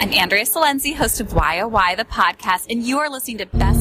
[0.00, 3.79] I'm Andrea Silenzi, host of YOY, oh the podcast, and you are listening to Best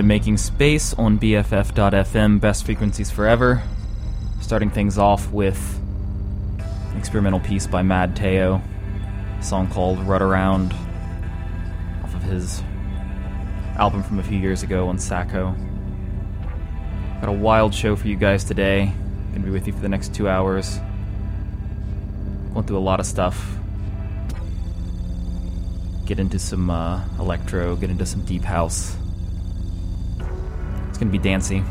[0.00, 3.62] into Making Space on BFF.FM, Best Frequencies Forever.
[4.40, 5.78] Starting things off with
[6.58, 8.62] an experimental piece by Madteo,
[9.38, 10.72] a song called Rut-A-Round,
[12.02, 12.62] off of his
[13.76, 15.54] album from a few years ago on Sähkö.
[17.20, 18.94] Got a wild show for you guys today.
[19.32, 20.78] Gonna be with you for the next two hours.
[22.54, 23.54] Going through a lot of stuff.
[26.06, 28.96] Get into some uh, electro, get into some deep house.
[31.00, 31.64] It's gonna be dancey.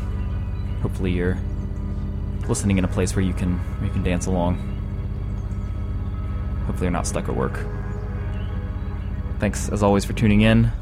[0.82, 1.38] Hopefully you're
[2.48, 4.56] listening in a place where you can where you can dance along.
[6.66, 7.64] Hopefully you're not stuck at work.
[9.38, 10.72] Thanks as always for tuning in.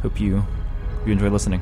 [0.00, 0.42] Hope you
[1.04, 1.60] you enjoy listening.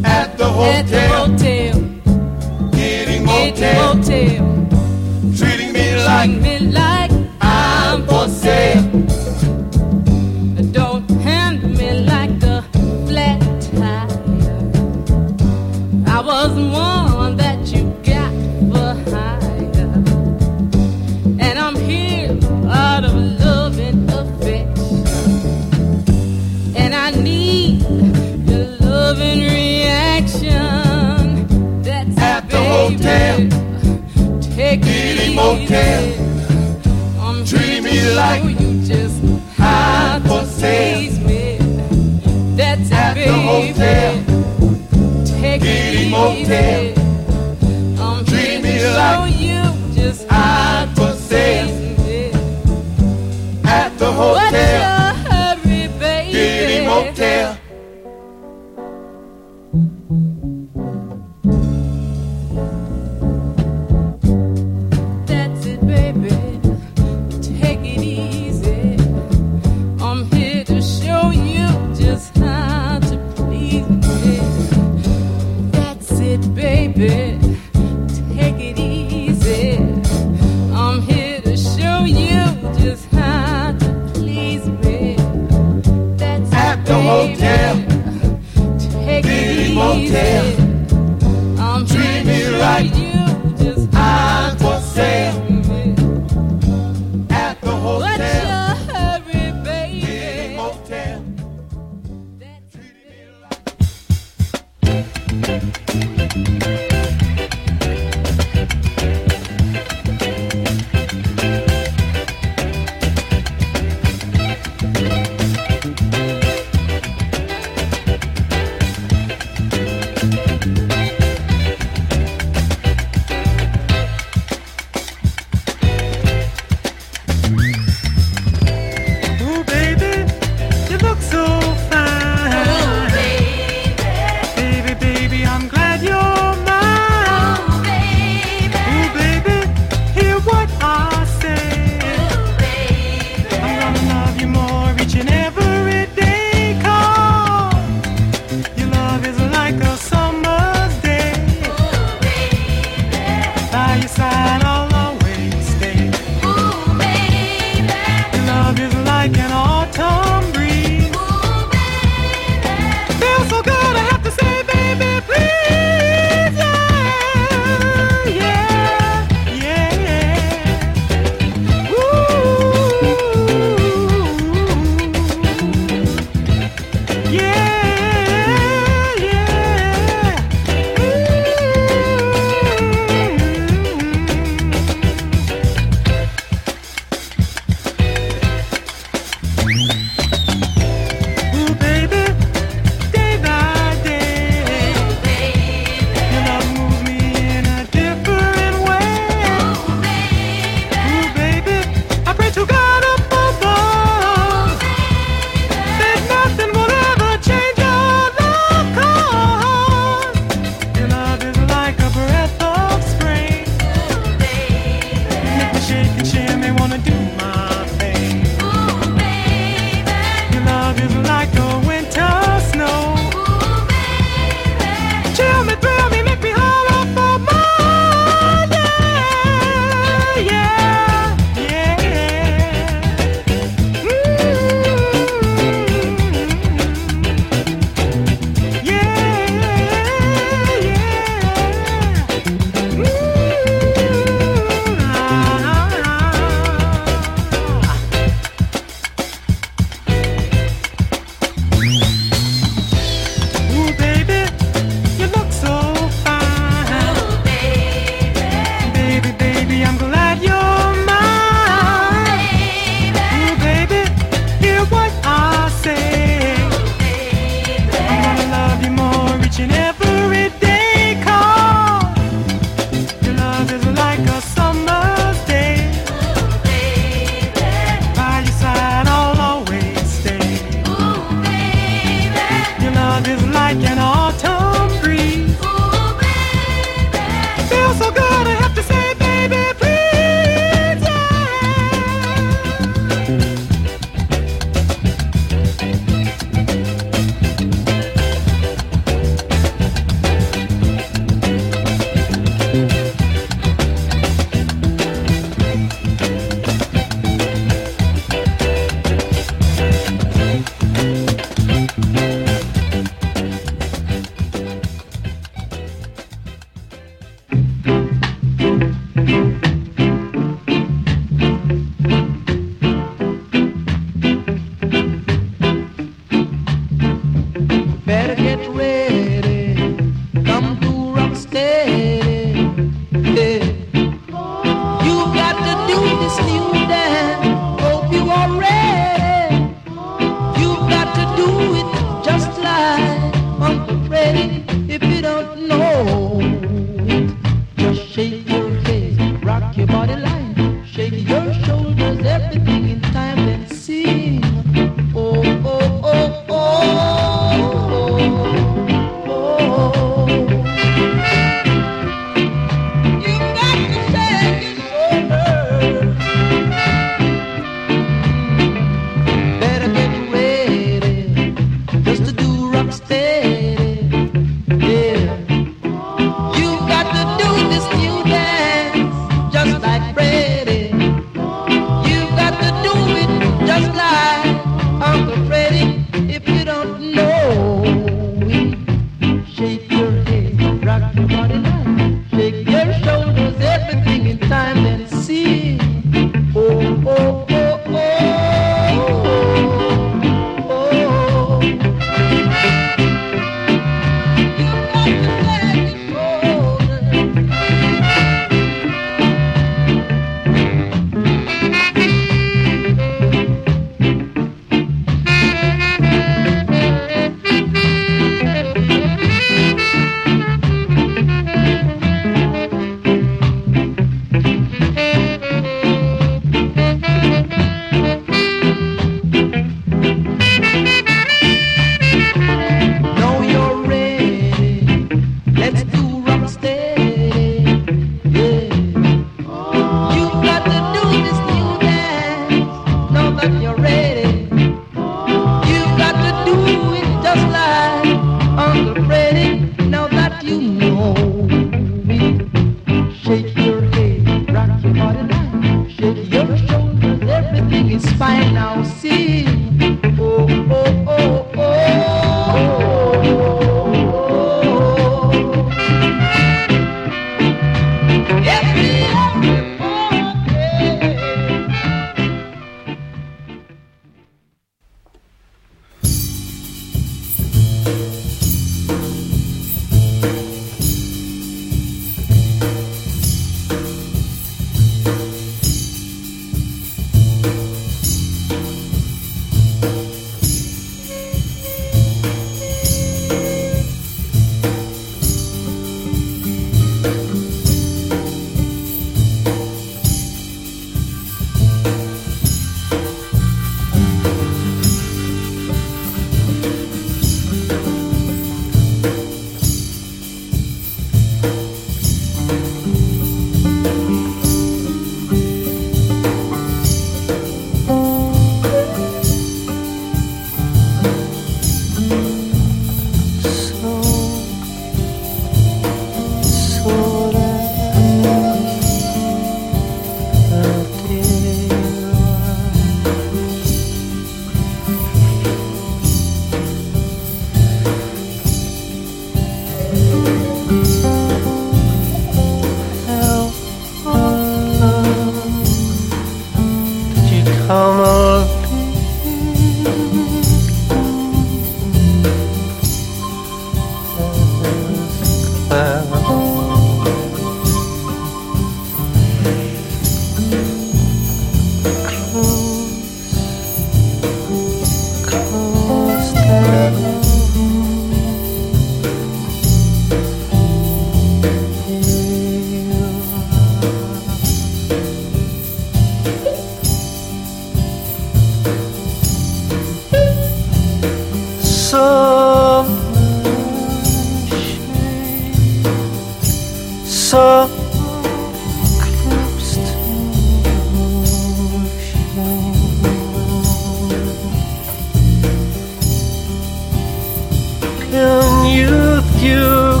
[598.24, 600.00] Youth you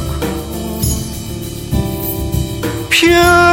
[2.88, 3.43] purest,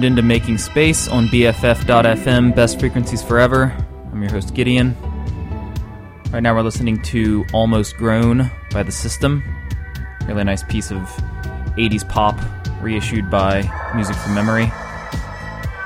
[0.00, 3.76] tuned into Making Space on BFF.FM, Best Frequencies Forever.
[4.10, 4.96] I'm your host, Gideon.
[6.30, 9.44] Right now, we're listening to Almost Grown by The System.
[10.26, 11.00] Really nice piece of
[11.76, 12.40] 80s pop
[12.80, 13.60] reissued by
[13.94, 14.72] Music from Memory.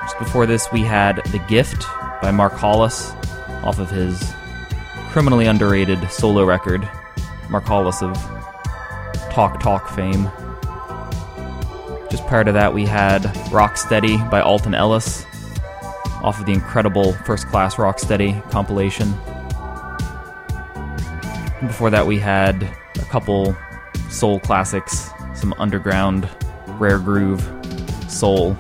[0.03, 1.85] Just before this, we had The Gift
[2.23, 3.11] by Mark Hollis
[3.65, 4.33] off of his
[5.09, 6.89] criminally underrated solo record,
[7.51, 8.15] Mark Hollis of
[9.33, 10.31] Talk Talk fame.
[12.15, 15.27] Just prior to that, we had Rocksteady by Alton Ellis
[16.23, 19.13] off of the incredible First Class Rocksteady compilation.
[21.59, 23.57] And before that, we had a couple
[24.11, 26.29] soul classics, some underground,
[26.79, 27.43] rare groove
[28.07, 28.57] soul.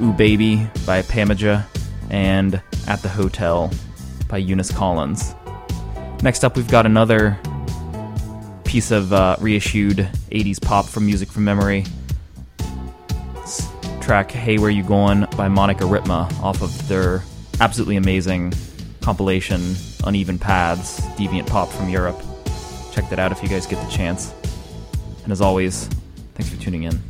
[0.00, 1.66] Ooh Baby by Pamoja
[2.08, 3.70] and At the Hotel
[4.28, 5.34] by Eunice Collins.
[6.22, 7.38] Next up, we've got another
[8.64, 9.98] piece of uh, reissued
[10.30, 11.84] 80s pop from Music from Memory
[14.04, 17.22] track Hey Where You Going by Monica Rypma off of their
[17.60, 18.52] absolutely amazing
[19.00, 22.20] compilation Uneven Paths, Deviant Pop from Europe.
[22.92, 24.34] Check that out if you guys get the chance.
[25.22, 25.88] And as always,
[26.34, 27.00] thanks for tuning in.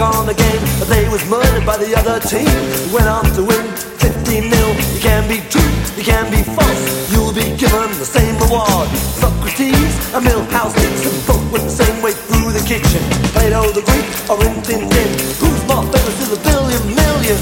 [0.00, 2.48] on the game, but they was murdered by the other team.
[2.92, 3.64] Went on to win
[4.00, 4.70] 15 nil.
[4.96, 7.12] You can be true, you can be false.
[7.12, 8.88] You'll be given the same reward.
[9.20, 13.02] Socrates and Milhous and folk with the same way through the kitchen.
[13.36, 15.10] Plato the Greek or Rin Tin Tin.
[15.36, 17.38] Who's more famous is a billion million?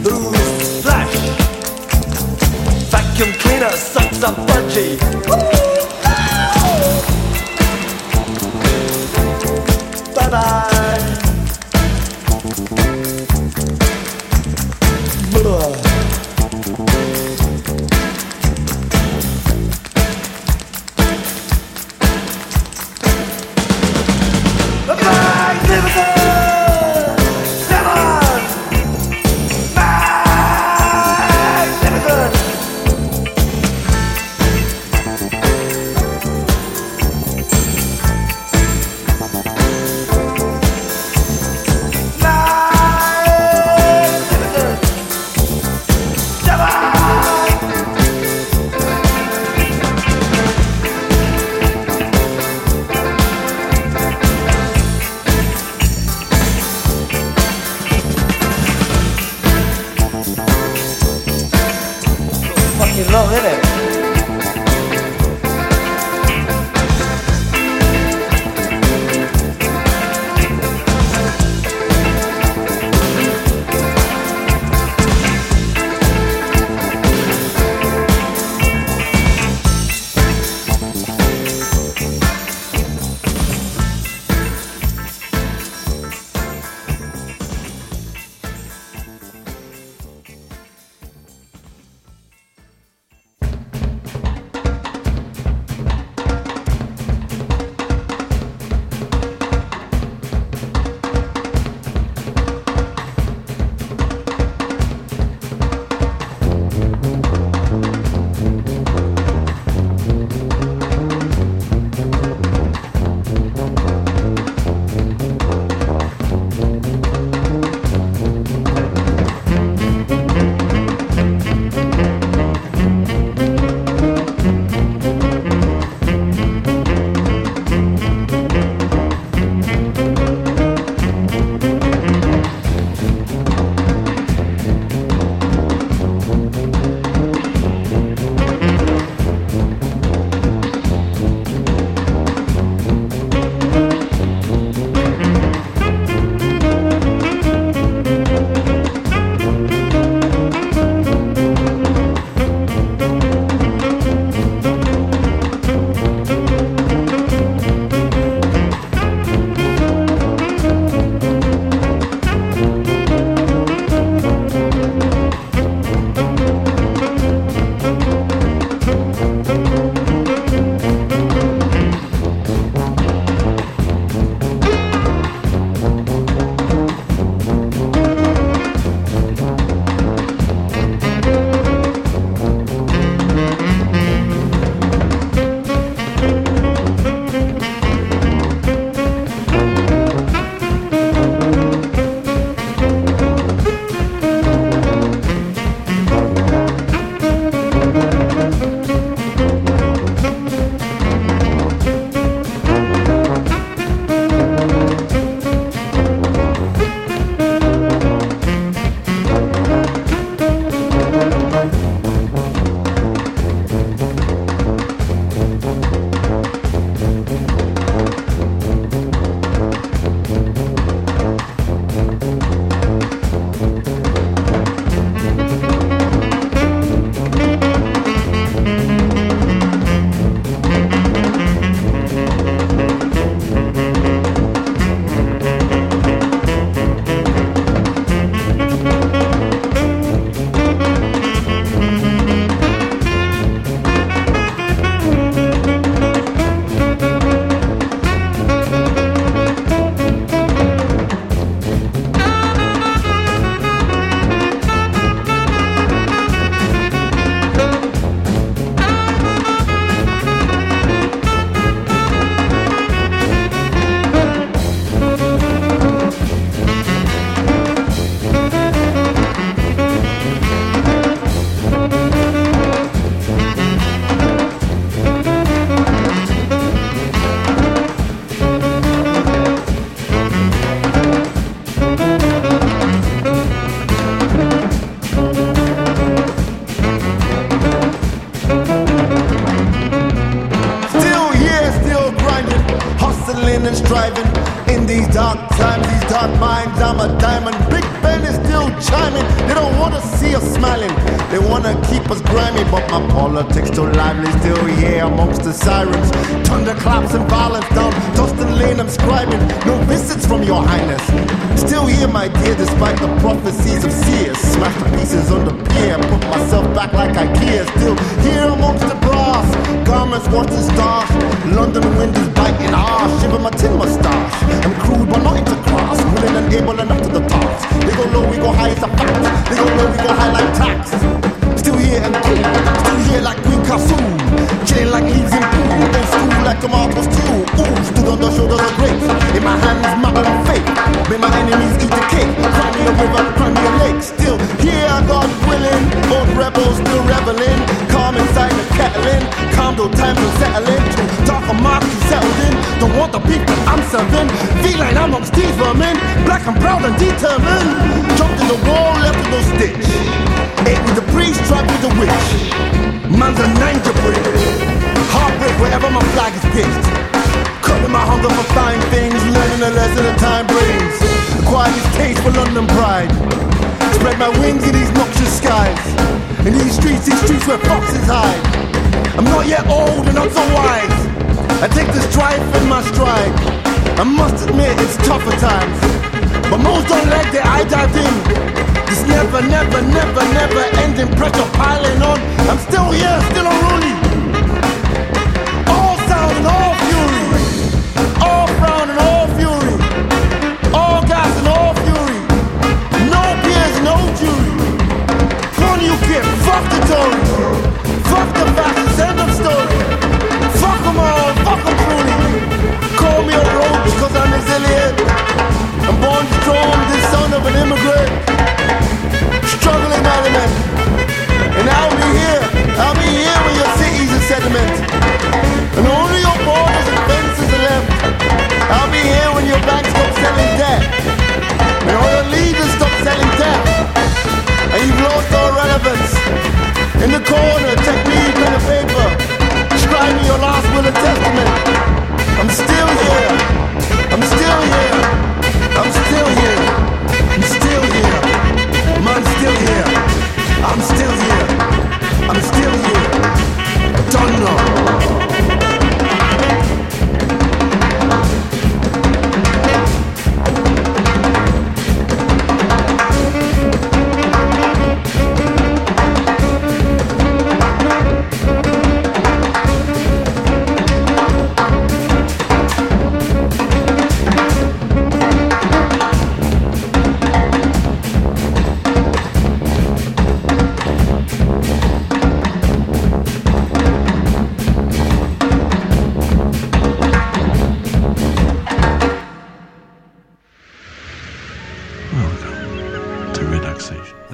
[0.00, 1.14] Who's Flash?
[2.88, 4.96] Vacuum cleaner sucks up budgie.
[5.28, 5.67] Woo!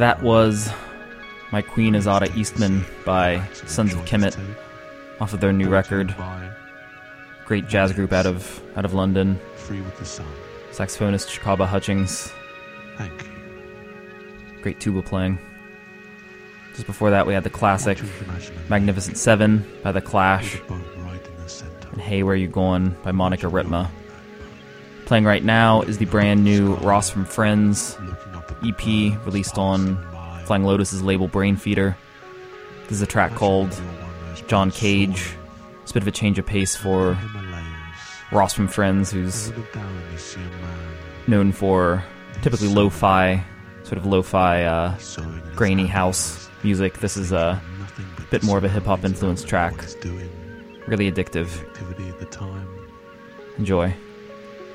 [0.05, 0.71] that was
[1.51, 4.37] My Queen is Ada Eastman by Sons of Kemet
[5.19, 6.15] off of their new record.
[7.47, 9.41] Great jazz group out of out of London.
[9.57, 10.27] Free with the sun.
[10.73, 12.31] Saxophonist Shabaka Hutchings.
[12.99, 14.61] Thank you.
[14.61, 15.39] Great tuba playing.
[16.75, 17.99] Just before that, we had the classic
[18.69, 20.61] Magnificent Seven by The Clash
[21.93, 23.89] and Hey Where You Going by Monica Rypma.
[25.07, 27.97] Playing right now is the brand new Ross from Friends
[28.65, 29.97] EP released on
[30.45, 31.97] Flying Lotus's label Brainfeeder.
[32.85, 33.79] This is a track called
[34.47, 35.35] John Cage.
[35.83, 37.19] It's a bit of a change of pace for
[38.33, 39.53] Ross from Friends, who's
[41.27, 42.03] known for
[42.43, 43.45] typically lo fi,
[43.85, 44.97] sort of lo fi, uh,
[45.55, 46.99] grainy house music.
[46.99, 47.61] This is a
[48.31, 49.75] bit more of a hip hop influenced track.
[50.87, 51.49] Really addictive.
[53.59, 53.95] Enjoy.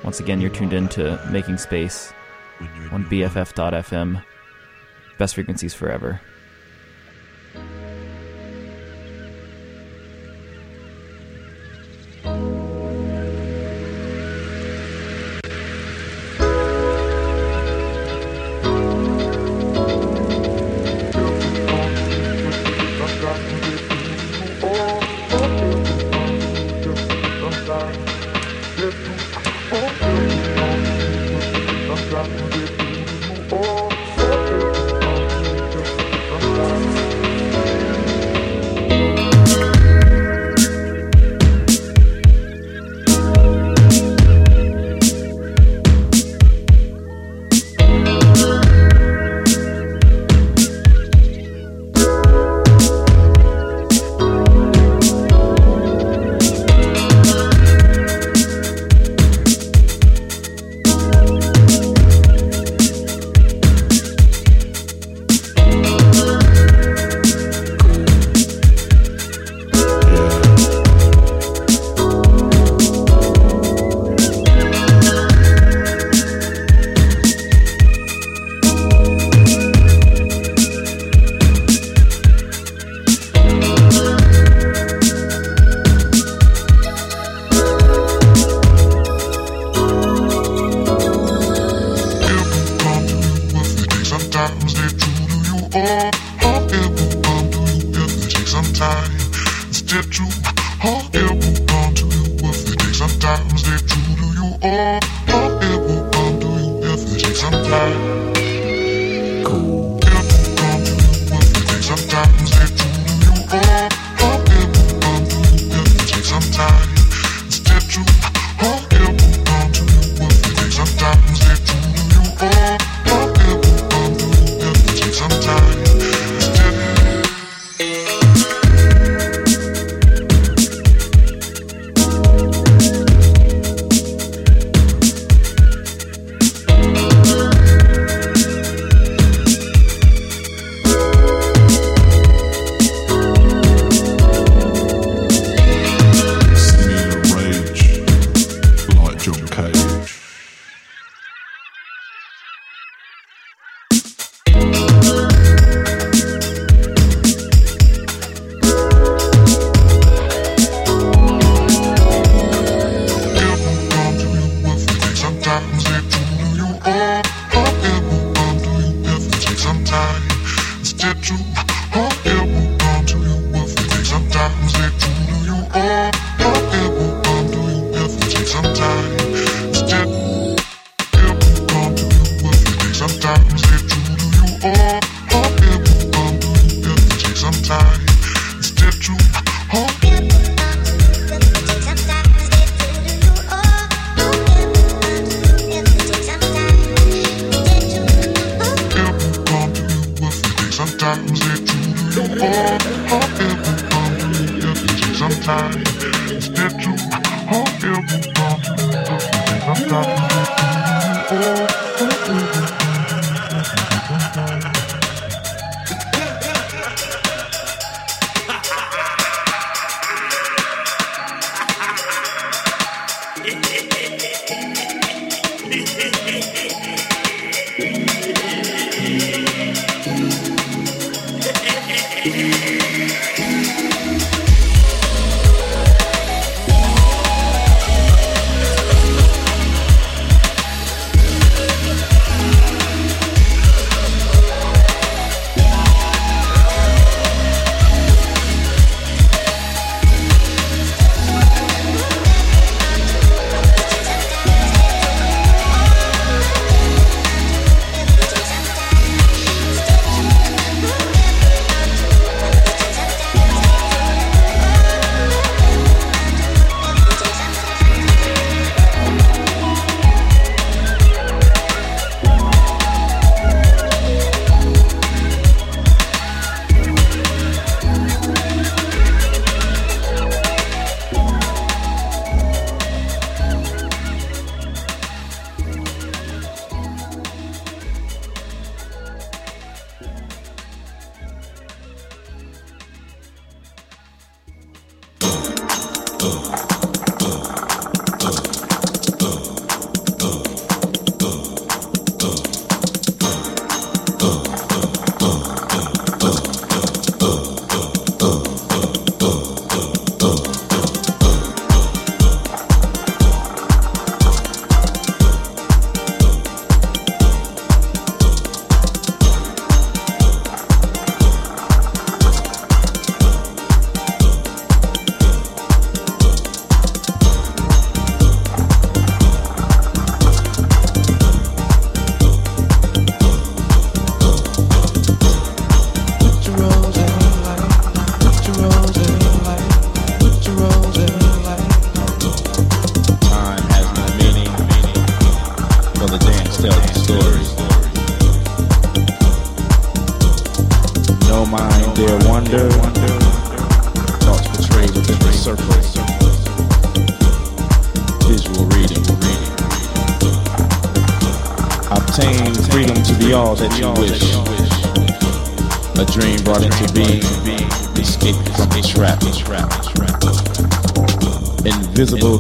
[0.04, 2.14] Once again, you're tuned in to Making Space
[2.92, 4.24] on BFF.FM.
[5.18, 6.22] Best frequencies forever.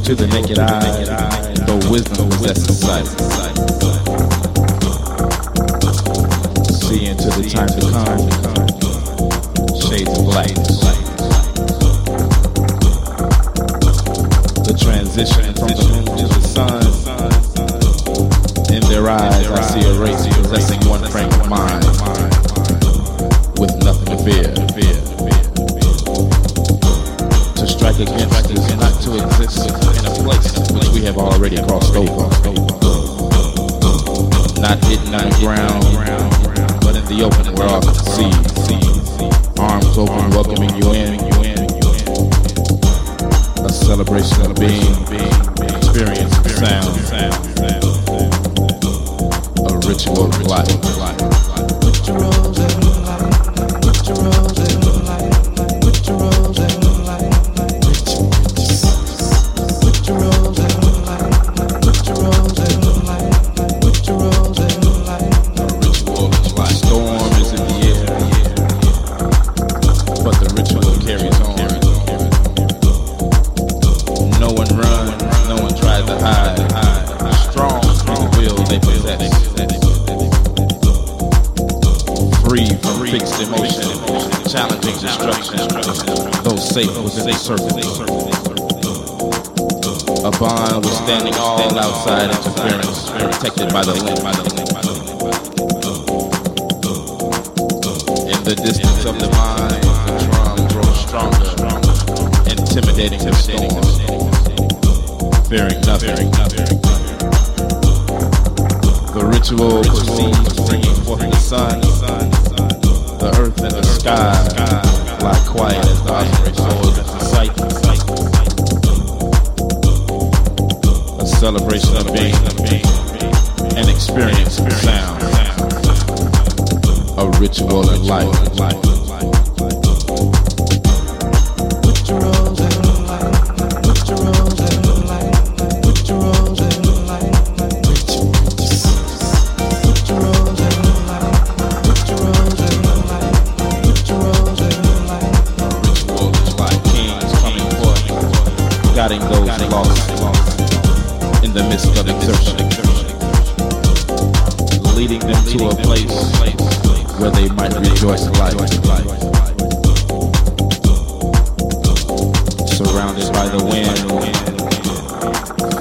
[0.09, 3.28] To the naked eye, though wisdom possesses sight.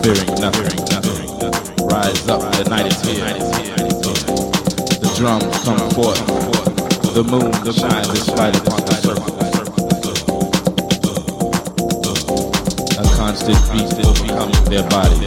[0.02, 0.68] fearing nothing.
[1.86, 3.24] Rise up, the night is here.
[5.00, 6.20] The drums come forth.
[7.14, 9.38] The moon shines its light upon the surface.
[12.96, 15.26] A constant beat will become their body.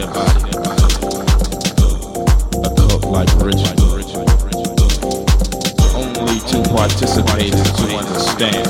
[2.62, 3.90] A cult-like ritual.
[5.94, 8.68] Only to participate is to understand.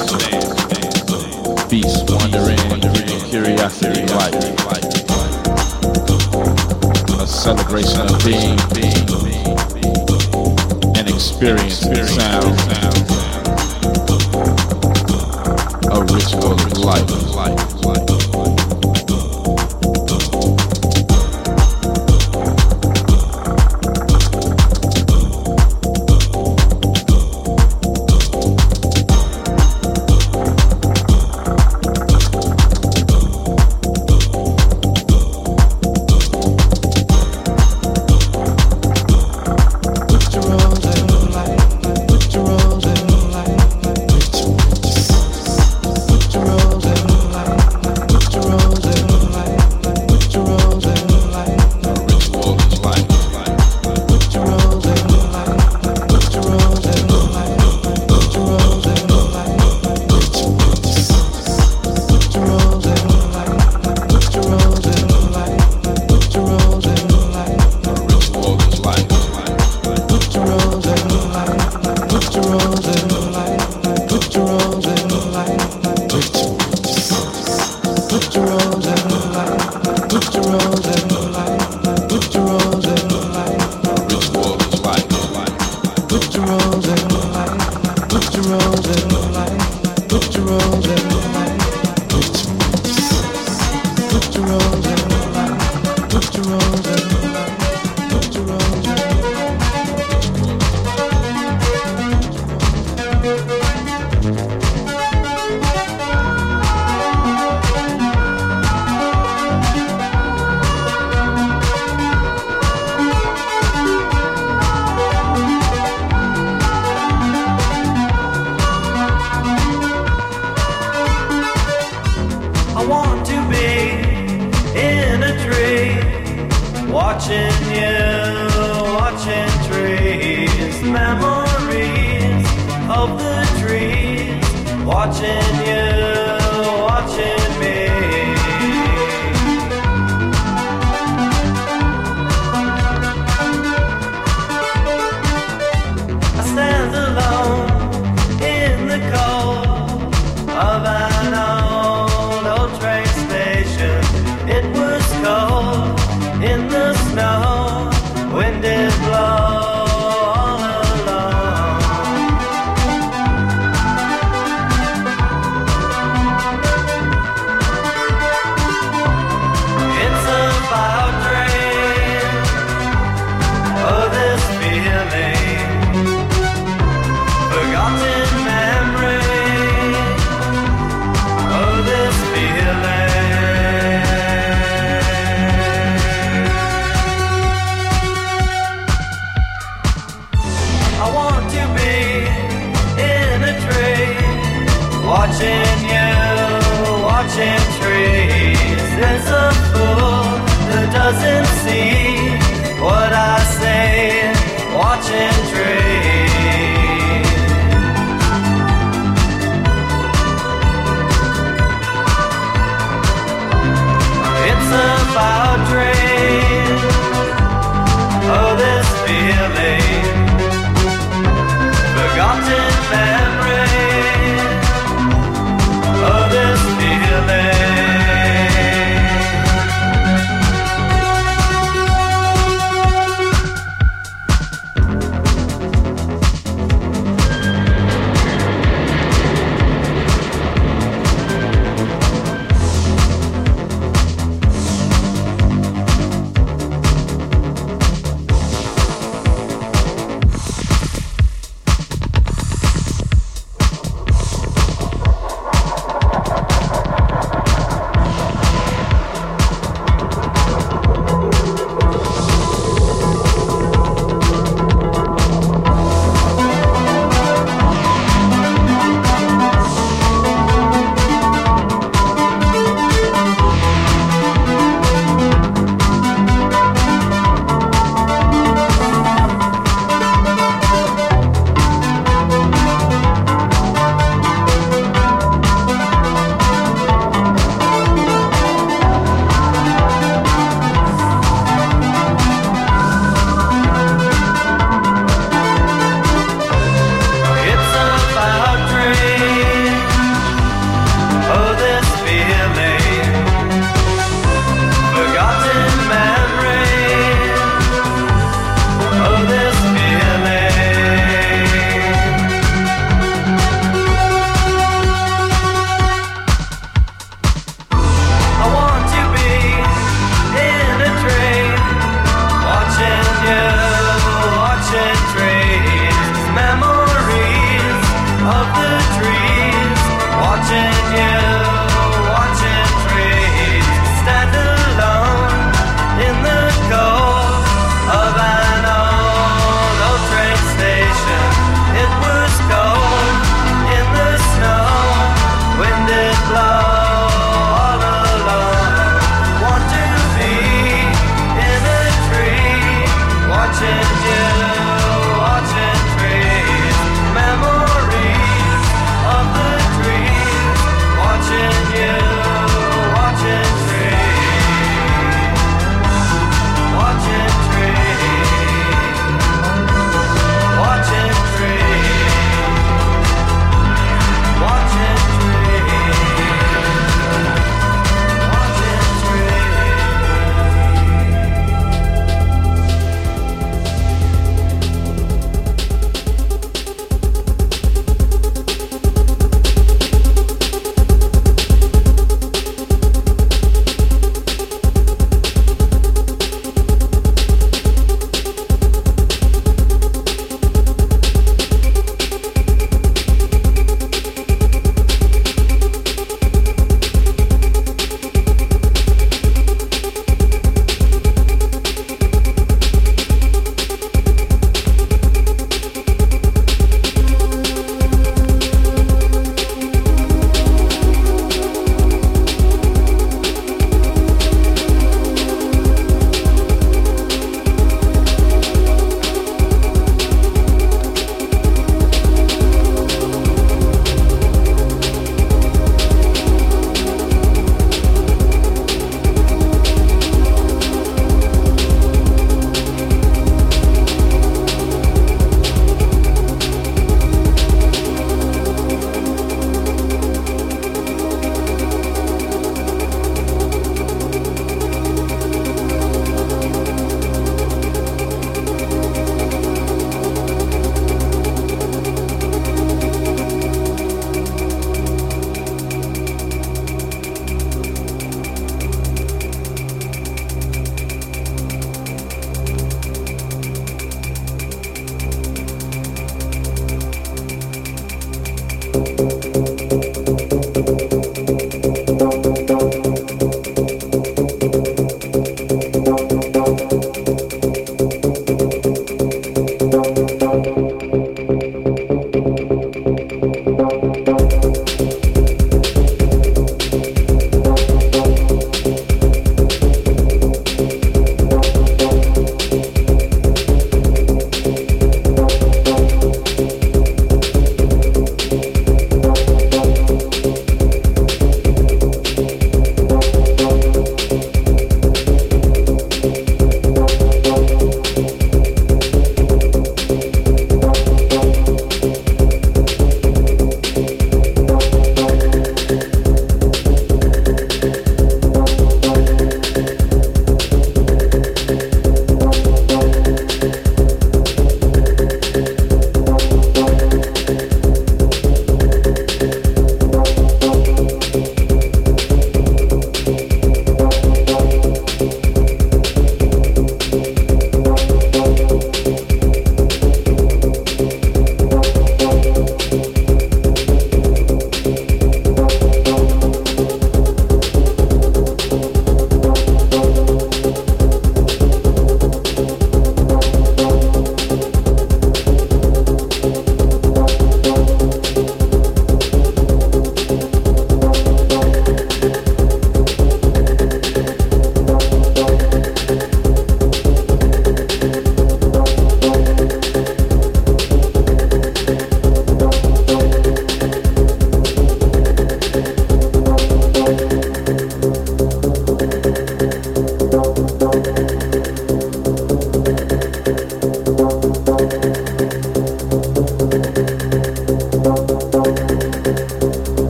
[1.70, 2.80] Beast wandering,
[3.30, 5.01] curiosity light
[7.42, 8.56] celebration of being
[10.94, 12.56] and experience in sound,
[15.90, 17.71] a ritual of life.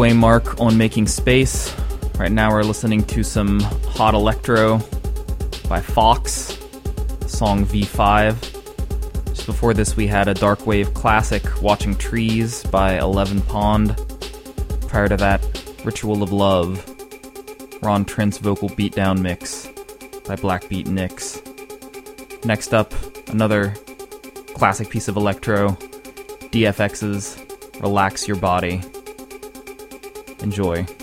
[0.00, 1.76] halfway mark on making space.
[2.18, 4.78] Right now, we're listening to some Hot Electro
[5.68, 6.56] by Fox,
[7.26, 9.26] song V5.
[9.26, 13.94] Just before this, we had a dark wave classic, Watching Trees by Eleven Pond.
[14.88, 15.42] Prior to that,
[15.84, 16.82] Ritual of Love,
[17.82, 19.66] Ron Trent's vocal beatdown mix
[20.26, 21.44] by Blackbeat Niks.
[22.46, 22.94] Next up,
[23.28, 23.74] another
[24.54, 25.72] classic piece of electro,
[26.52, 27.36] DFX's
[27.82, 28.80] Relax Your Body.
[30.42, 30.99] Enjoy.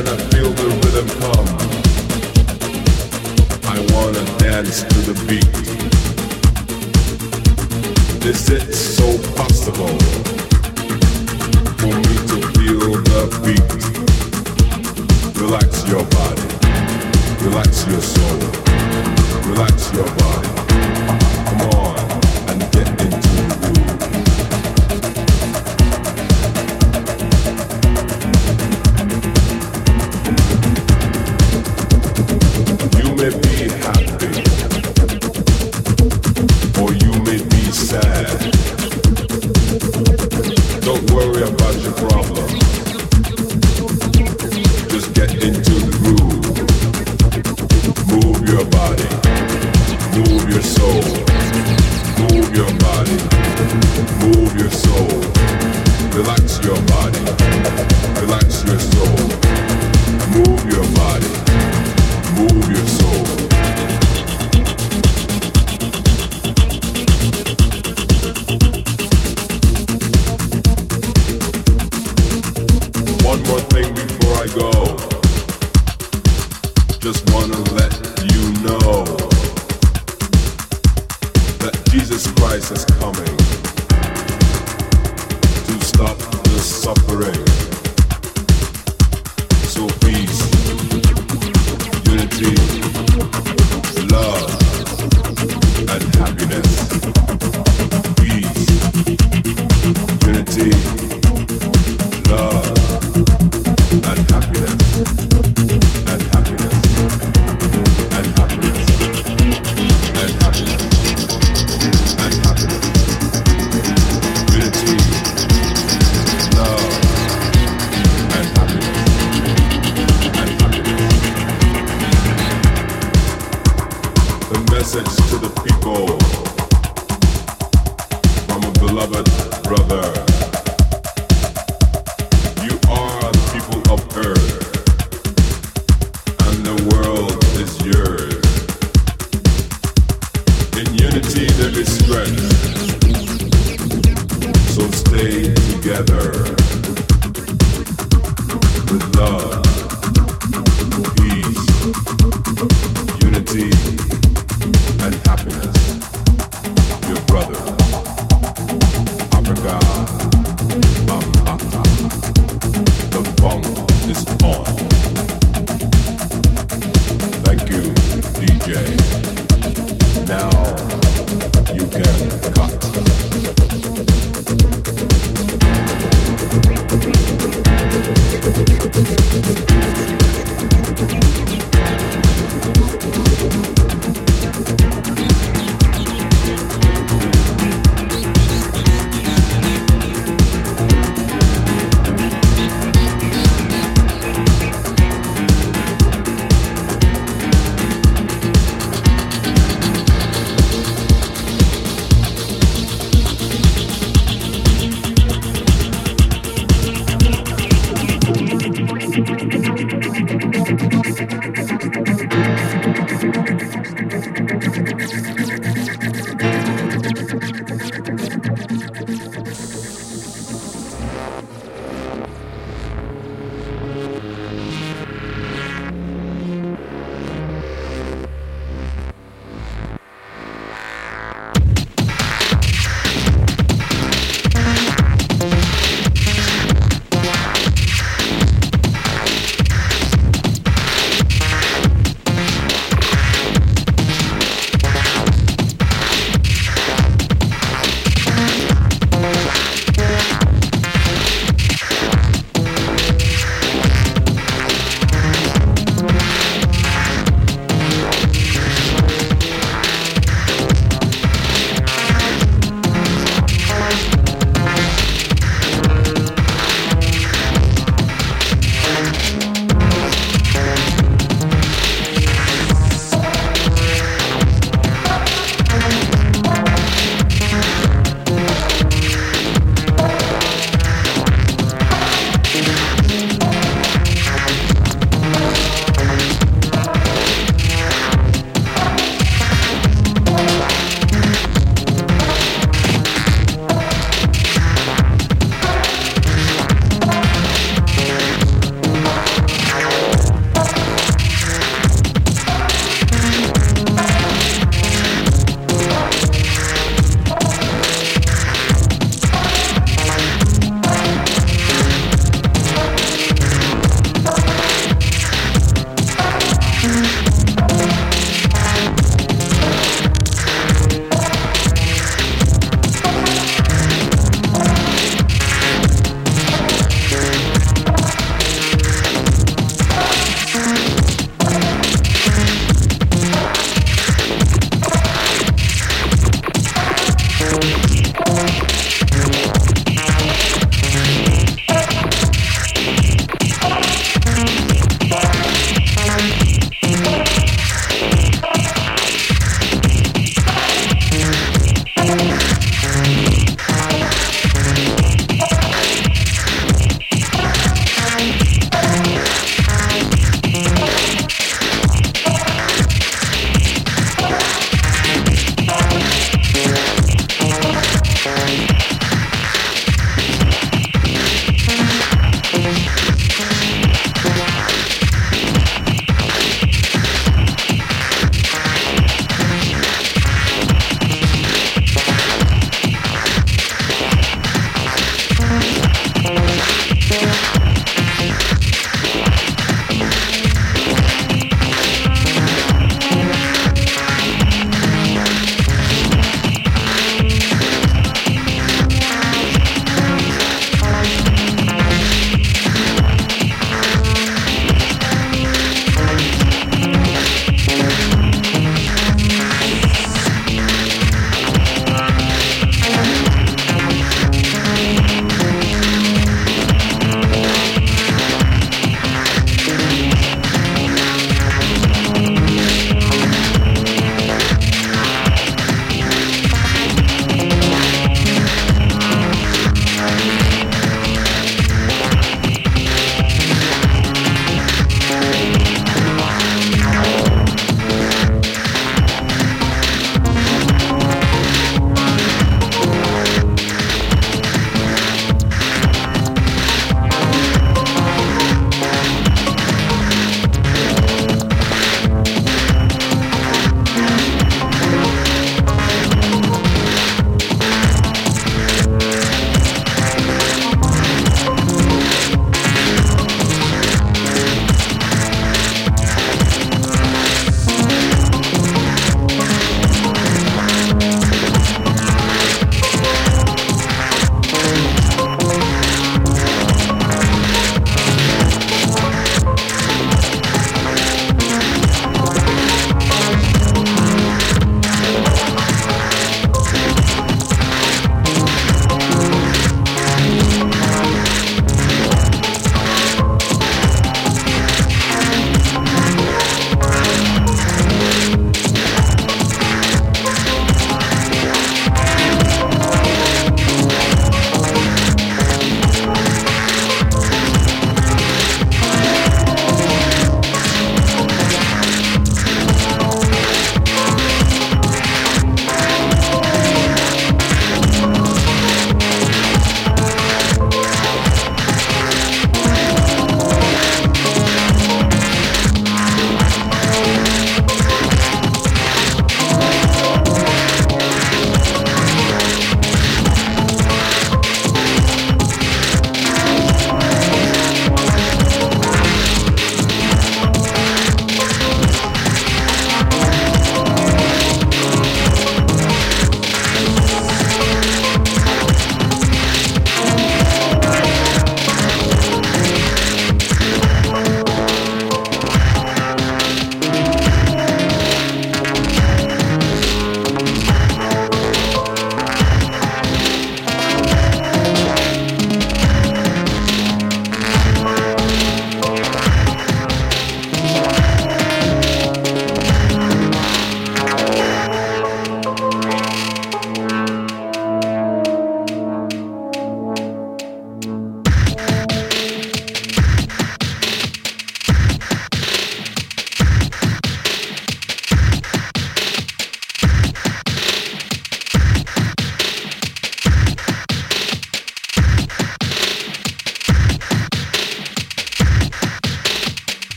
[0.00, 1.50] and I feel the rhythm come.
[3.68, 5.44] I wanna dance to the beat.
[8.26, 8.46] Is
[8.96, 9.96] so possible
[11.80, 13.70] for me to feel the beat?
[15.38, 16.46] Relax your body,
[17.44, 18.40] relax your soul,
[19.52, 20.48] relax your body.
[21.44, 22.29] Come on.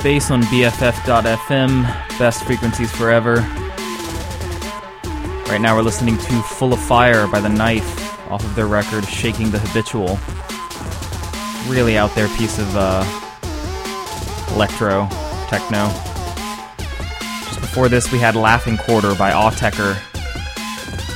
[0.00, 1.82] Space on BFF.FM,
[2.18, 3.34] best frequencies forever.
[5.46, 9.04] Right now we're listening to Full of Fire by The Knife off of their record
[9.04, 10.18] Shaking the Habitual.
[11.70, 13.04] Really out there piece of uh,
[14.54, 15.06] electro,
[15.50, 15.90] techno.
[17.48, 19.98] Just before this we had Laughing Quarter by Awetecker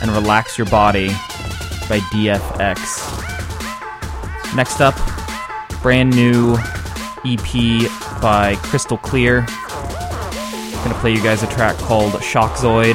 [0.02, 1.08] and Relax Your Body
[1.88, 3.14] by DFX.
[4.54, 4.94] Next up,
[5.80, 6.58] brand new
[7.24, 9.46] EP by Crystal Clear.
[9.48, 12.94] I'm gonna play you guys a track called Shockzoid.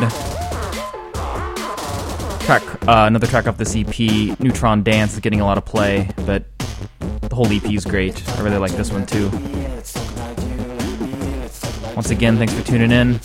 [2.45, 6.09] Track, uh, another track off this EP, Neutron Dance, is getting a lot of play,
[6.25, 6.43] but
[7.21, 8.27] the whole EP is great.
[8.37, 9.29] I really like this one too.
[11.95, 13.15] Once again, thanks for tuning in.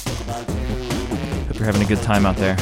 [1.47, 2.56] Hope you're having a good time out there.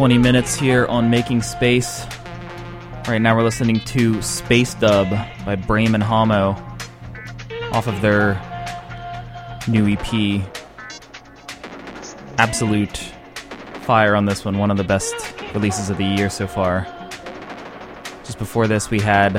[0.00, 2.06] 20 minutes here on Making Space.
[3.06, 5.10] Right now we're listening to Space Dub
[5.44, 6.52] by Brame and Hamo
[7.72, 8.40] off of their
[9.68, 10.42] new EP.
[12.38, 12.96] Absolute
[13.82, 15.14] fire on this one, one of the best
[15.52, 16.86] releases of the year so far.
[18.24, 19.34] Just before this, we had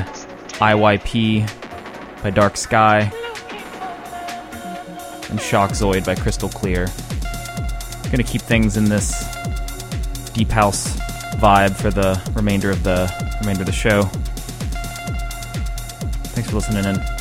[0.59, 3.11] IYP by Dark Sky
[5.31, 6.85] and Shock Zoid by Crystal Clear.
[8.11, 9.40] Gonna keep things in this
[10.33, 10.95] deep house
[11.37, 14.03] vibe for the remainder of the remainder of the show.
[16.33, 17.20] Thanks for listening in.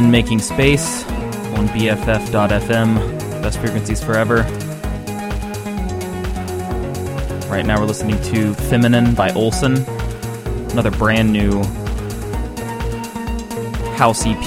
[0.00, 1.04] Been Making Space
[1.58, 4.44] on BFF.FM, Best Frequencies Forever.
[7.50, 9.76] Right now we're listening to Feminine by Olson,
[10.70, 11.62] another brand new
[13.98, 14.40] house EP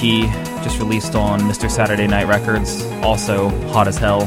[0.64, 1.70] just released on Mr.
[1.70, 4.26] Saturday Night Records, also hot as hell.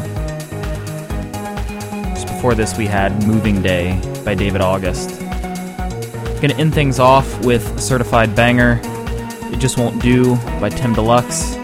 [2.13, 5.19] Just before this, we had Moving Day by David August.
[6.39, 8.79] Gonna end things off with certified banger,
[9.57, 11.55] It Just Won't Do by Tim Deluxe.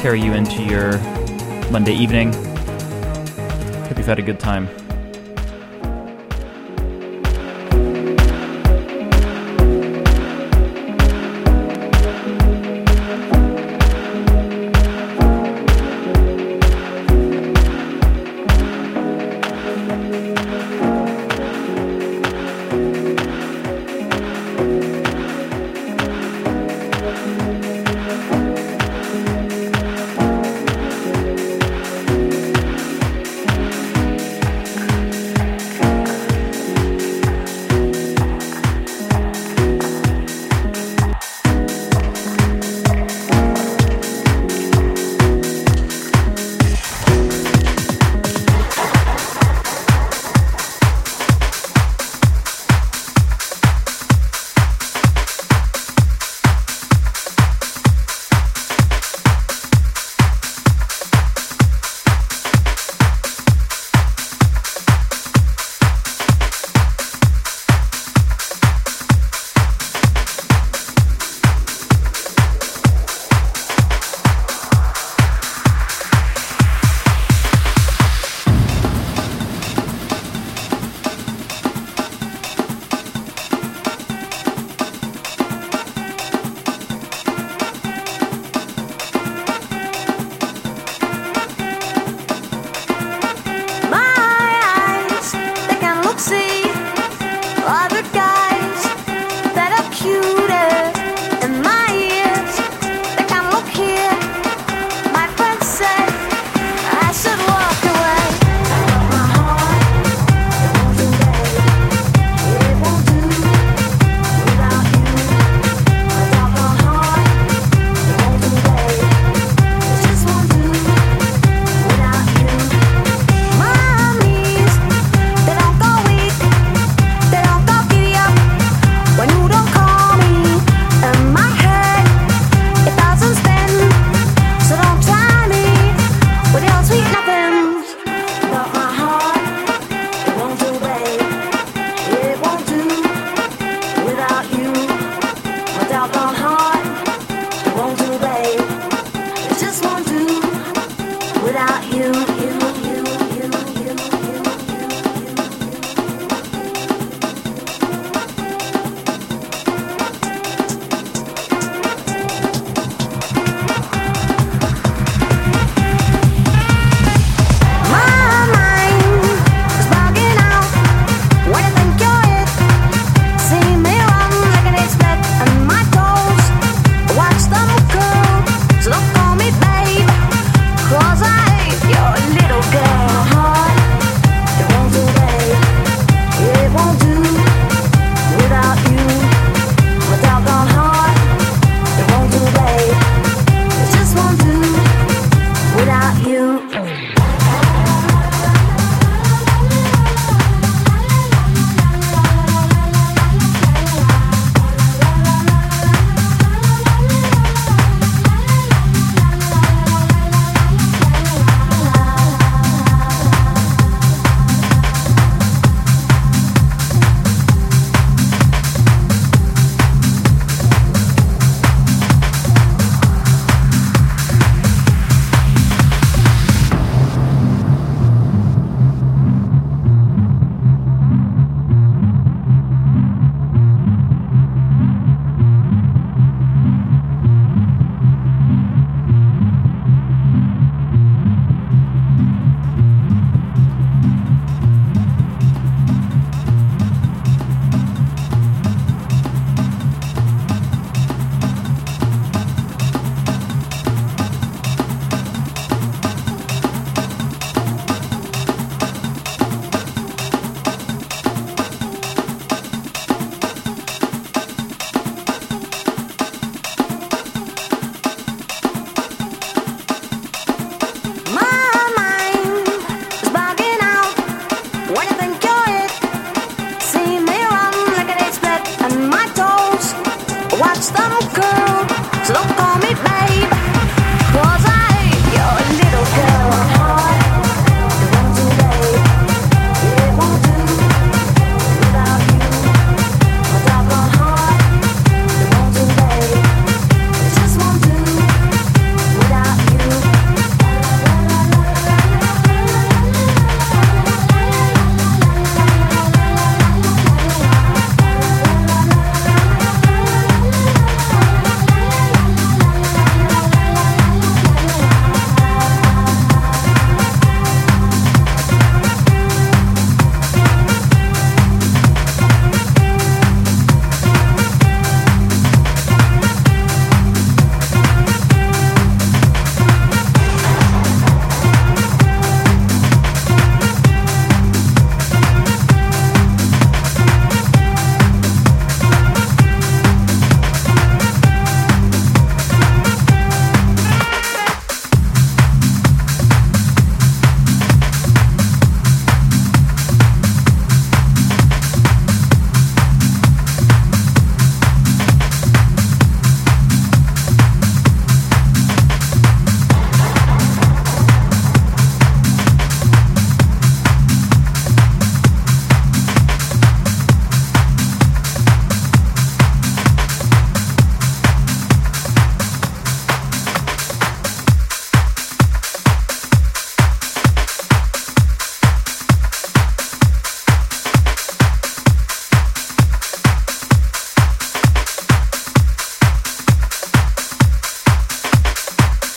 [0.00, 0.96] Carry you into your
[1.70, 2.32] Monday evening.
[2.32, 4.66] Hope you've had a good time.